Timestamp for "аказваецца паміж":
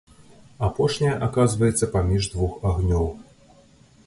1.27-2.23